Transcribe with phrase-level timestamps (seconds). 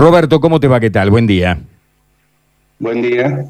[0.00, 0.80] Roberto, ¿cómo te va?
[0.80, 1.10] ¿Qué tal?
[1.10, 1.58] Buen día.
[2.78, 3.44] Buen día.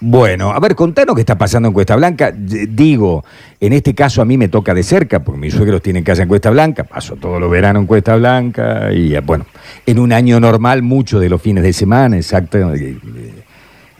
[0.00, 2.32] Bueno, a ver, contanos qué está pasando en Cuesta Blanca.
[2.34, 3.24] Digo,
[3.60, 6.28] en este caso a mí me toca de cerca, porque mis suegros tienen casa en
[6.28, 9.46] Cuesta Blanca, paso todo lo verano en Cuesta Blanca, y eh, bueno,
[9.86, 12.96] en un año normal, muchos de los fines de semana, exacto, eh,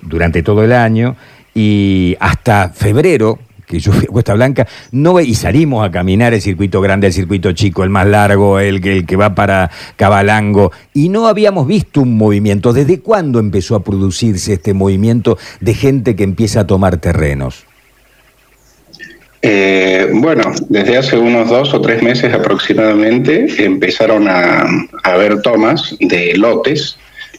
[0.02, 1.14] durante todo el año,
[1.54, 3.38] y hasta febrero,
[3.70, 7.12] que yo fui a Cuesta Blanca, no y salimos a caminar el circuito grande, el
[7.12, 12.00] circuito chico, el más largo, el, el que va para Cabalango, y no habíamos visto
[12.00, 12.72] un movimiento.
[12.72, 17.64] ¿Desde cuándo empezó a producirse este movimiento de gente que empieza a tomar terrenos?
[19.42, 24.66] Eh, bueno, desde hace unos dos o tres meses aproximadamente empezaron a,
[25.02, 26.98] a haber tomas de lotes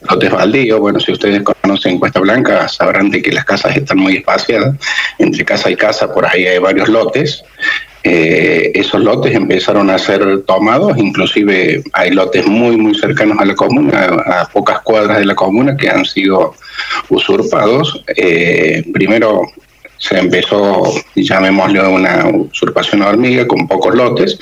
[0.09, 0.79] lotes baldíos.
[0.79, 4.75] Bueno, si ustedes conocen Cuesta Blanca, sabrán de que las casas están muy espaciadas.
[5.17, 7.43] Entre casa y casa, por ahí hay varios lotes.
[8.03, 13.53] Eh, esos lotes empezaron a ser tomados, inclusive hay lotes muy, muy cercanos a la
[13.53, 16.55] comuna, a, pocas cuadras de la comuna, que han sido
[17.09, 18.03] usurpados.
[18.15, 19.43] Eh, primero
[19.99, 24.39] se empezó, llamémosle una usurpación hormiga con pocos lotes,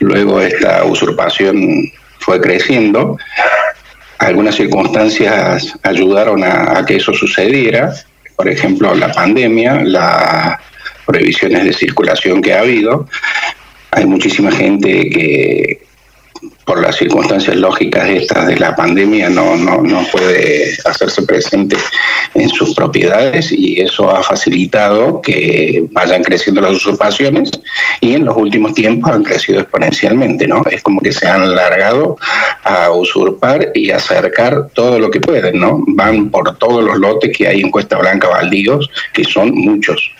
[0.00, 3.16] luego esta usurpación fue creciendo
[4.18, 7.94] algunas circunstancias ayudaron a, que eso sucediera,
[8.36, 10.58] por ejemplo, la pandemia, las
[11.06, 13.08] prohibiciones de circulación que ha habido.
[13.90, 15.80] Hay muchísima gente que,
[16.64, 21.76] por las circunstancias lógicas estas de la pandemia no, no, no puede hacerse presente
[22.34, 27.50] en sus propiedades y eso ha facilitado que vayan creciendo las usurpaciones
[28.00, 30.62] y en los últimos tiempos han crecido exponencialmente, ¿no?
[30.70, 32.16] Es como que se han alargado
[32.64, 35.82] a usurpar y acercar todo lo que pueden, ¿no?
[35.88, 40.12] Van por todos los lotes que hay en Cuesta Blanca baldíos, que son muchos.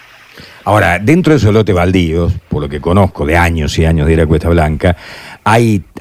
[0.64, 4.12] Ahora, dentro de esos lotes baldíos, por lo que conozco de años y años de
[4.12, 4.96] ir a Cuesta Blanca,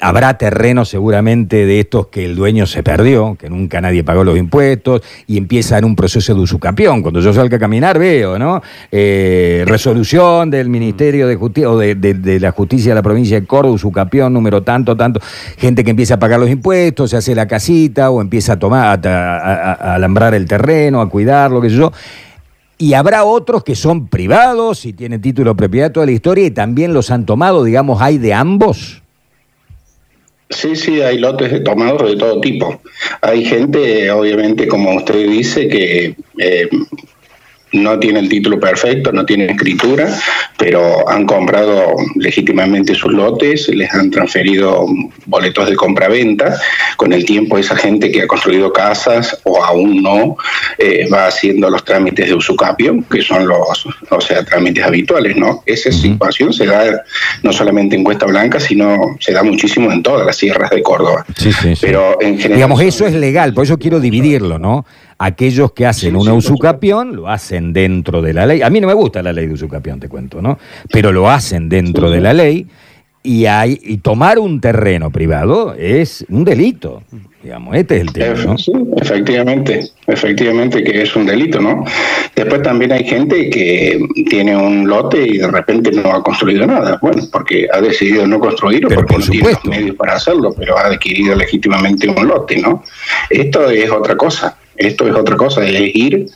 [0.00, 4.36] habrá terreno seguramente de estos que el dueño se perdió, que nunca nadie pagó los
[4.36, 7.02] impuestos y empieza en un proceso de usucapión.
[7.02, 8.60] Cuando yo salgo a caminar veo, ¿no?
[8.92, 13.74] Eh, resolución del Ministerio de Justicia o de, la Justicia de la provincia de Córdoba,
[13.74, 15.20] usucapión, número tanto, tanto.
[15.56, 19.06] Gente que empieza a pagar los impuestos, se hace la casita o empieza a tomar,
[19.06, 21.92] a, alambrar el terreno, a cuidarlo, qué sé yo
[22.80, 26.52] y habrá otros que son privados y tienen título de propiedad toda la historia y
[26.52, 29.02] también los han tomado, digamos, hay de ambos.
[30.58, 32.80] Sí, sí, hay lotes tomados de todo tipo.
[33.20, 36.68] Hay gente, obviamente, como usted dice, que eh,
[37.72, 40.08] no tiene el título perfecto, no tiene escritura,
[40.56, 44.86] pero han comprado legítimamente sus lotes, les han transferido
[45.26, 46.58] boletos de compra-venta.
[46.96, 50.36] Con el tiempo esa gente que ha construido casas o aún no
[50.78, 55.62] eh, va haciendo los trámites de usucapio, que son los, o sea, trámites habituales, ¿no?
[55.66, 57.02] Esa situación se da
[57.42, 61.24] no solamente en Cuesta Blanca, sino se da muchísimo en todas las sierras de Córdoba.
[61.36, 62.56] Sí, sí, Pero en general...
[62.56, 64.84] Digamos, eso es legal, por eso quiero dividirlo, ¿no?
[65.18, 68.62] Aquellos que hacen una usucapión lo hacen dentro de la ley.
[68.62, 70.58] A mí no me gusta la ley de usucapión, te cuento, ¿no?
[70.92, 72.66] Pero lo hacen dentro de la ley
[73.22, 77.02] y, hay, y tomar un terreno privado es un delito.
[77.42, 78.58] Digamos, este es el tema.
[78.58, 81.84] Sí, efectivamente, efectivamente que es un delito, ¿no?
[82.34, 86.98] Después también hay gente que tiene un lote y de repente no ha construido nada.
[87.00, 90.76] Bueno, porque ha decidido no construir o porque no tiene los medios para hacerlo, pero
[90.76, 92.84] ha adquirido legítimamente un lote, ¿no?
[93.30, 94.57] Esto es otra cosa.
[94.78, 96.26] Esto es otra cosa, es ir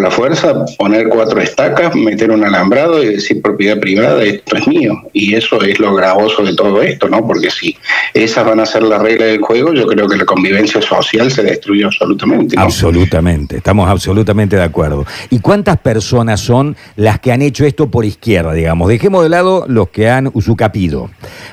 [0.00, 5.02] la fuerza, poner cuatro estacas, meter un alambrado y decir propiedad privada, esto es mío.
[5.12, 7.26] Y eso es lo gravoso de todo esto, ¿no?
[7.26, 7.76] Porque si
[8.14, 11.42] esas van a ser la regla del juego, yo creo que la convivencia social se
[11.42, 12.56] destruye absolutamente.
[12.58, 15.06] Absolutamente, estamos absolutamente de acuerdo.
[15.30, 18.88] ¿Y cuántas personas son las que han hecho esto por izquierda, digamos?
[18.88, 21.10] Dejemos de lado los que han usucapido,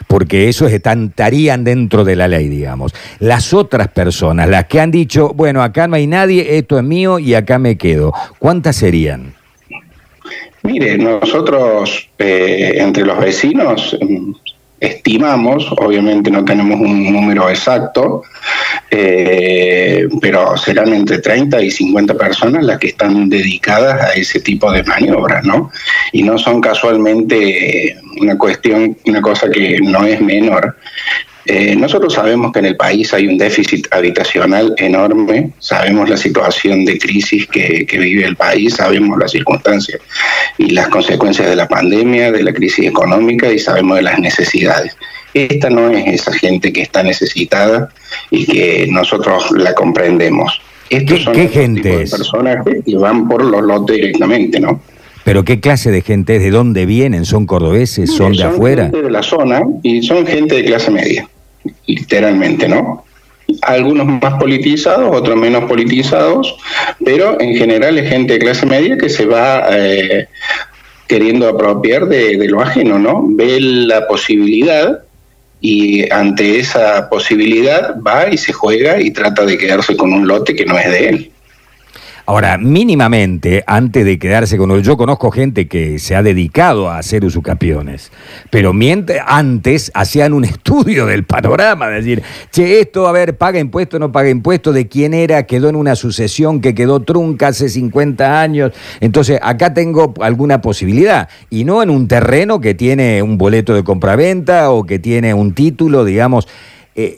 [0.08, 2.94] porque esos estarían dentro de la ley, digamos.
[3.20, 7.20] Las otras personas, las que han dicho, bueno, acá no hay nadie, esto es mío
[7.20, 8.14] y acá me quedo.
[8.40, 9.34] ¿Cuántas serían?
[10.64, 14.32] Mire, nosotros eh, entre los vecinos mm,
[14.80, 18.22] estimamos, obviamente no tenemos un número exacto,
[18.92, 24.72] eh, pero serán entre 30 y 50 personas las que están dedicadas a ese tipo
[24.72, 25.72] de maniobras, ¿no?
[26.12, 30.78] Y no son casualmente una cuestión, una cosa que no es menor.
[31.46, 36.86] Eh, nosotros sabemos que en el país hay un déficit habitacional enorme, sabemos la situación
[36.86, 40.00] de crisis que, vive el país, sabemos las circunstancias
[40.58, 44.96] y las consecuencias de la pandemia, de la crisis económica y sabemos de las necesidades.
[45.34, 47.90] Esta no es esa gente que está necesitada
[48.30, 50.62] y que nosotros la comprendemos.
[50.90, 52.12] Estos ¿Qué, son ¿qué gente es?
[52.12, 54.80] personas que van por los lotes directamente, ¿no?
[55.26, 56.44] ¿Pero qué clase de gente es?
[56.44, 57.26] ¿De dónde vienen?
[57.26, 58.12] ¿Son cordobeses?
[58.12, 58.84] ¿Son de afuera?
[58.84, 61.28] Son gente de la zona y son gente de clase media
[61.86, 63.04] literalmente, ¿no?
[63.62, 66.56] algunos más politizados, otros menos politizados,
[67.04, 70.28] pero en general es gente de clase media que se va eh,
[71.08, 73.24] queriendo apropiar de, de, lo ajeno, ¿no?
[73.28, 75.04] Ve la posibilidad
[75.62, 80.56] y ante esa posibilidad va y se juega y trata de quedarse con un lote
[80.56, 81.33] que no es de él.
[82.26, 87.26] Ahora, mínimamente, antes de quedarse con yo conozco gente que se ha dedicado a hacer
[87.26, 88.14] usucapiones,
[88.50, 93.60] pero mientras, antes hacían un estudio del panorama, es decir, che, esto, a ver, paga
[93.60, 97.68] impuesto, no paga impuesto, de quién era, quedó en una sucesión que quedó trunca hace
[97.68, 98.72] 50 años,
[99.02, 103.84] entonces acá tengo alguna posibilidad, y no en un terreno que tiene un boleto de
[103.84, 106.48] compraventa o que tiene un título, digamos.
[106.96, 107.18] Eh,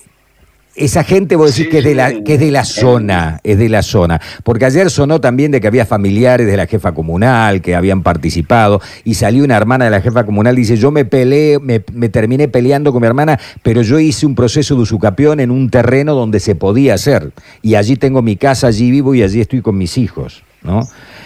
[0.76, 3.70] esa gente, vos decís que, es de la, que es de la zona, es de
[3.70, 4.20] la zona.
[4.44, 8.82] Porque ayer sonó también de que había familiares de la jefa comunal que habían participado
[9.04, 12.48] y salió una hermana de la jefa comunal, dice, yo me peleé, me, me terminé
[12.48, 16.40] peleando con mi hermana, pero yo hice un proceso de usucapión en un terreno donde
[16.40, 17.32] se podía hacer.
[17.62, 20.82] Y allí tengo mi casa, allí vivo y allí estoy con mis hijos, ¿no?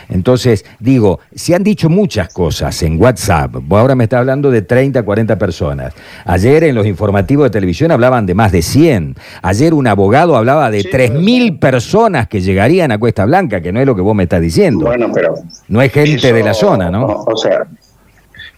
[0.09, 3.55] Entonces, digo, se han dicho muchas cosas en WhatsApp.
[3.69, 5.93] Ahora me está hablando de 30, 40 personas.
[6.25, 9.15] Ayer en los informativos de televisión hablaban de más de 100.
[9.41, 13.85] Ayer un abogado hablaba de 3.000 personas que llegarían a Cuesta Blanca, que no es
[13.85, 14.85] lo que vos me estás diciendo.
[14.85, 15.35] Bueno, pero...
[15.67, 17.05] No es gente de la zona, ¿no?
[17.05, 17.67] O sea,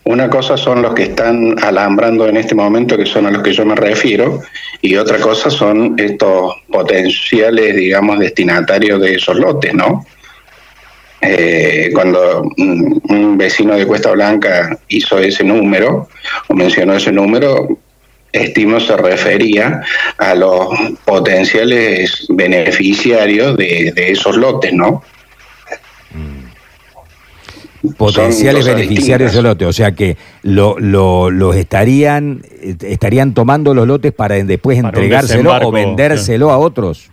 [0.05, 3.53] una cosa son los que están alambrando en este momento, que son a los que
[3.53, 4.41] yo me refiero,
[4.81, 10.05] y otra cosa son estos potenciales, digamos, destinatarios de esos lotes, ¿no?
[11.21, 16.09] Eh, cuando un, vecino de Cuesta Blanca hizo ese número
[16.47, 17.77] o mencionó ese número,
[18.31, 19.81] estimo se refería
[20.17, 20.69] a los
[21.05, 25.03] potenciales beneficiarios de, esos lotes, ¿no?
[26.11, 27.93] Mm.
[27.97, 32.43] Potenciales beneficiarios de lotes, o sea que lo, los estarían
[32.81, 37.10] estarían tomando los lotes para después entregárselo o vendérselo a otros.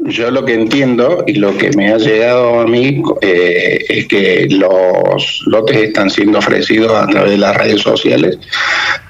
[0.00, 4.46] Yo lo que entiendo y lo que me ha llegado a mí eh, es que
[4.48, 8.38] los lotes están siendo ofrecidos a través de las redes sociales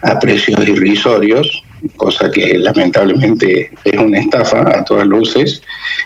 [0.03, 1.63] a precios irrisorios,
[1.97, 5.63] cosa que lamentablemente es una estafa a todas luces.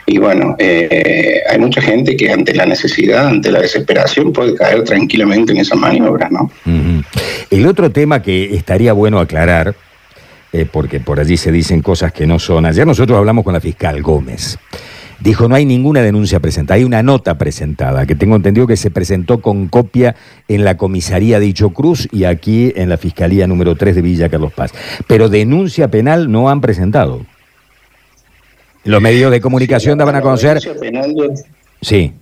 [0.06, 4.82] Y bueno, eh, hay mucha gente que ante la necesidad, ante la desesperación, puede caer
[4.82, 6.50] tranquilamente en esa maniobra, ¿no?
[7.50, 9.76] El otro tema que estaría bueno aclarar
[10.52, 12.66] eh, porque por allí se dicen cosas que no son.
[12.66, 14.58] Ayer nosotros hablamos con la fiscal Gómez.
[15.20, 18.90] Dijo, no hay ninguna denuncia presentada, hay una nota presentada, que tengo entendido que se
[18.90, 20.16] presentó con copia
[20.48, 24.28] en la comisaría de Dicho Cruz y aquí en la Fiscalía número 3 de Villa
[24.28, 24.72] Carlos Paz.
[25.06, 27.24] Pero denuncia penal no han presentado.
[28.84, 30.58] Los medios de comunicación daban a conocer...
[31.80, 32.12] Sí.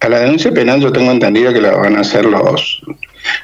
[0.00, 2.82] A, la denuncia penal yo tengo entendido que la van a hacer los,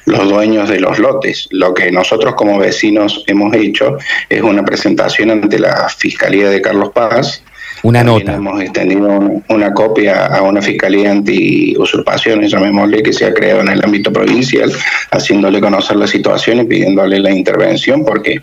[0.07, 1.49] los dueños de los lotes.
[1.51, 3.97] Lo que nosotros como vecinos hemos hecho
[4.29, 7.43] es una presentación ante la Fiscalía de Carlos Paz.
[7.83, 8.35] Una nota.
[8.35, 13.85] Hemos extendido una copia a una Fiscalía anti-usurpaciones, llamémosle, que se ha creado en el
[13.85, 14.73] ámbito provincial,
[15.11, 18.41] haciéndole conocer la situación y pidiéndole la intervención, porque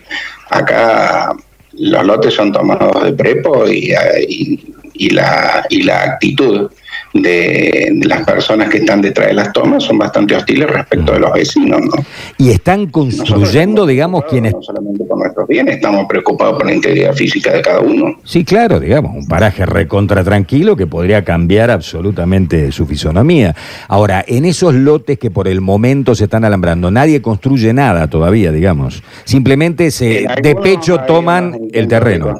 [0.50, 1.32] acá
[1.72, 3.92] los lotes son tomados de prepo y,
[4.28, 4.74] y
[5.10, 6.70] la, y la actitud
[7.14, 11.32] de, las personas que están detrás de las tomas son bastante hostiles respecto de los
[11.32, 11.80] vecinos.
[11.80, 12.04] ¿no?
[12.38, 14.52] Y están construyendo, digamos, quienes...
[14.52, 18.16] No solamente por nuestros bienes, estamos preocupados por la integridad física de cada uno.
[18.24, 23.54] Sí, claro, digamos, un paraje recontra tranquilo que podría cambiar absolutamente su fisonomía.
[23.88, 28.50] Ahora, en esos lotes que por el momento se están alambrando, nadie construye nada todavía,
[28.50, 29.02] digamos.
[29.24, 32.36] Simplemente se de pecho toman el terreno.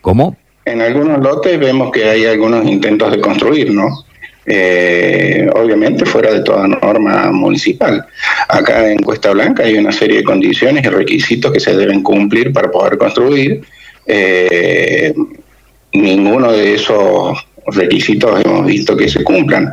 [0.00, 0.36] ¿Cómo?
[0.64, 4.04] En algunos lotes vemos que hay algunos intentos de construir, ¿no?
[4.44, 8.04] Eh, obviamente fuera de toda norma municipal.
[8.48, 12.52] Acá en Cuesta Blanca hay una serie de condiciones y requisitos que se deben cumplir
[12.52, 13.62] para poder construir.
[14.06, 15.14] Eh,
[15.92, 19.72] ninguno de esos requisitos hemos visto que se cumplan.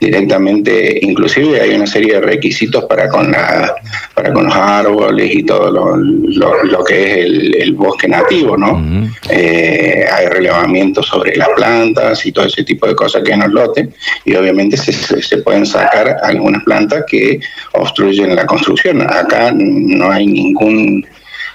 [0.00, 3.74] Directamente inclusive hay una serie de requisitos para con la
[4.14, 10.04] para con los árboles y todo lo, lo, que es el, bosque nativo no eh,
[10.10, 13.88] hay relevamiento sobre las plantas y todo ese tipo de cosas que en los lotes
[14.24, 17.40] y obviamente se, se pueden sacar algunas plantas que
[17.72, 19.02] obstruyen la construcción.
[19.02, 21.06] Acá no hay ningún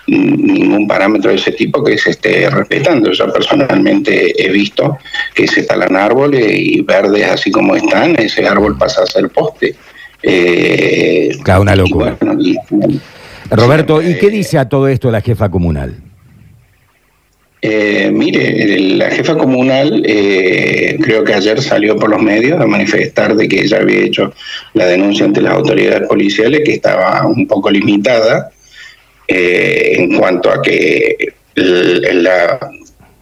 [0.08, 3.12] ningún parámetro de ese tipo que se esté respetando.
[3.12, 4.98] Yo personalmente he visto
[5.34, 9.76] que se talan árboles y verdes así como están, ese árbol pasa a ser poste.
[10.22, 12.18] Eh, una locura.
[13.50, 15.96] Roberto, ¿y qué eh, dice a todo esto la jefa comunal?
[17.66, 23.36] Eh, mire, la jefa comunal eh, creo que ayer salió por los medios a manifestar
[23.36, 24.34] de que ella había hecho
[24.74, 28.52] la denuncia ante las autoridades policiales que estaba un poco limitada
[29.28, 32.60] eh, en cuanto a que la,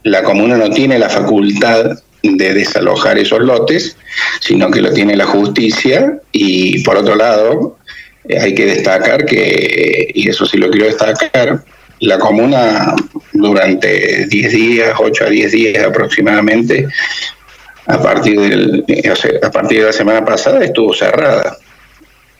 [0.02, 3.96] la comuna no tiene la facultad de desalojar esos lotes,
[4.40, 6.18] sino que lo tiene la justicia.
[6.32, 7.78] Y por otro lado
[8.28, 11.64] eh, hay que destacar que, y eso sí lo quiero destacar,
[12.00, 12.94] la comuna
[13.32, 16.86] durante 10 días, 8 a 10 días aproximadamente,
[17.86, 18.84] a partir, del,
[19.42, 21.56] a partir de la semana pasada estuvo cerrada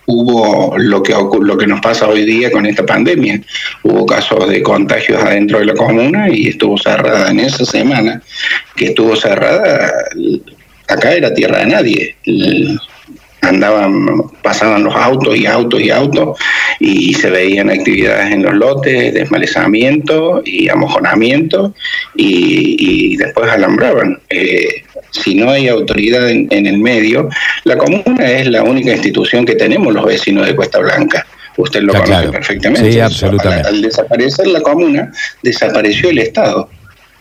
[0.06, 3.40] hubo lo que, lo que nos pasa hoy día con esta pandemia.
[3.82, 8.22] Hubo casos de contagios adentro de la comuna y estuvo cerrada en esa semana,
[8.76, 9.92] que estuvo cerrada,
[10.88, 12.16] acá era tierra de nadie
[13.42, 14.06] andaban,
[14.42, 16.38] pasaban los autos y autos y autos
[16.78, 21.74] y se veían actividades en los lotes, desmalezamiento y amojonamiento
[22.14, 24.20] y, después alambraban.
[24.30, 27.28] Eh, si no hay autoridad en, el medio,
[27.64, 31.24] la comuna es la única institución que tenemos los vecinos de Cuesta Blanca.
[31.56, 32.92] Usted lo conoce perfectamente.
[32.92, 33.68] Sí, absolutamente.
[33.68, 36.68] al desaparecer la comuna, desapareció el Estado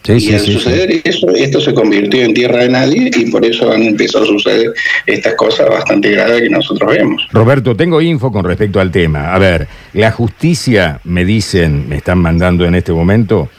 [0.07, 3.83] y al suceder eso, esto se convirtió en tierra de nadie y por eso han
[3.83, 4.73] empezado a suceder
[5.05, 7.27] estas cosas bastante graves que nosotros vemos.
[7.31, 9.33] Roberto, tengo info con respecto al tema.
[9.33, 13.49] A ver, la justicia, me dicen, me están mandando en este momento,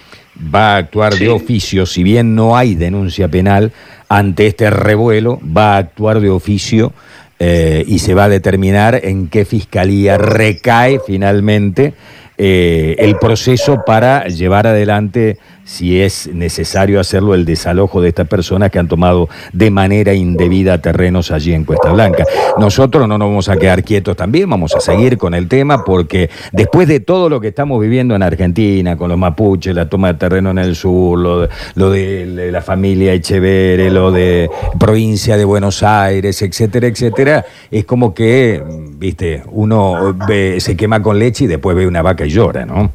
[0.53, 3.73] va a actuar de oficio, si bien no hay denuncia penal
[4.12, 6.92] ante este revuelo, va a actuar de oficio
[7.38, 11.95] eh, y se va a determinar en qué fiscalía recae finalmente
[12.37, 18.71] eh, el proceso para llevar adelante, si es necesario hacerlo, el desalojo de estas personas
[18.71, 22.25] que han tomado de manera indebida terrenos allí en Cuesta Blanca.
[22.59, 26.31] Nosotros no nos vamos a quedar quietos también, vamos a seguir con el tema porque
[26.52, 30.19] después de todo lo que estamos viviendo en Argentina, con los mapuches, la toma de
[30.19, 36.42] terreno en el sur, lo de, la familia Echeverre, lo de provincia de Buenos Aires,
[36.42, 38.62] etcétera, etcétera, es como que,
[38.97, 40.16] viste, uno
[40.59, 42.90] se quema con leche y después ve una vaca y llora, ¿no?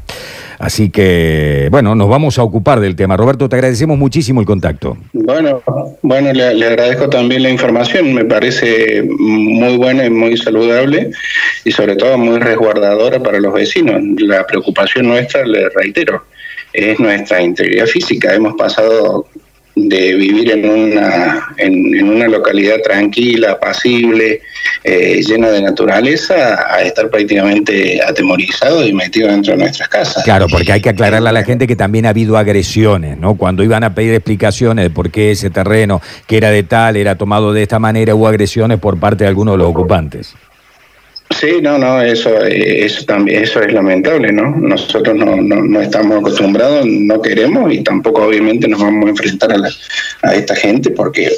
[0.60, 3.16] Así que, bueno, nos vamos a ocupar del tema.
[3.16, 4.98] Roberto, te agradecemos muchísimo el contacto.
[5.14, 5.62] Bueno,
[6.02, 11.12] bueno, le, agradezco también la información, me parece muy buena y muy saludable
[11.64, 14.02] y sobre todo muy resguardadora para los vecinos.
[14.18, 16.24] La preocupación nuestra, le reitero,
[16.74, 18.34] es nuestra integridad física.
[18.34, 19.28] Hemos pasado
[19.78, 24.42] de vivir en una, en, una localidad tranquila, apacible,
[24.84, 30.24] eh, llena de naturaleza, a estar prácticamente atemorizado y metido dentro de nuestras casas.
[30.24, 33.36] Claro, porque hay que aclararle a la gente que también ha habido agresiones, ¿no?
[33.36, 37.16] Cuando iban a pedir explicaciones de por qué ese terreno, que era de tal, era
[37.16, 40.36] tomado de esta manera, hubo agresiones por parte de algunos de los ocupantes.
[41.40, 44.56] Sí, no, no, eso, eso también, eso es lamentable, ¿no?
[44.56, 50.28] Nosotros no, no, estamos acostumbrados, no queremos y tampoco obviamente nos vamos a enfrentar a,
[50.28, 51.32] a esta gente porque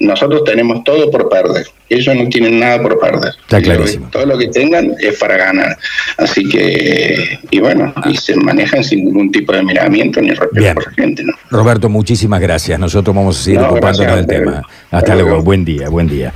[0.00, 1.66] nosotros tenemos todo por perder.
[1.88, 3.32] Ellos no tienen nada por perder.
[3.42, 4.08] Está clarísimo.
[4.10, 5.78] Todo lo que tengan es para ganar.
[6.18, 10.86] Así que, y bueno, y se manejan sin ningún tipo de miramiento ni respeto por
[10.86, 11.32] la gente, ¿no?
[11.50, 12.78] Roberto, muchísimas gracias.
[12.78, 14.62] Nosotros vamos a seguir ocupándonos del tema.
[14.90, 15.42] Hasta luego.
[15.42, 16.32] Buen día, buen día.